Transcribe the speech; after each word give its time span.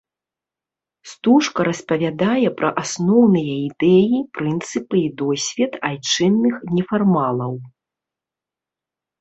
Стужка 1.09 1.61
распавядае 1.67 2.47
пра 2.61 2.69
асноўныя 2.83 3.53
ідэі, 3.67 4.17
прынцыпы 4.39 4.97
і 5.03 5.07
досвед 5.23 5.71
айчынных 5.91 6.55
нефармалаў. 6.79 7.53